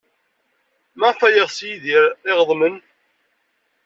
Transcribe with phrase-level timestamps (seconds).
[0.99, 2.75] Maɣef ay yeɣs Yidir iɣeḍmen?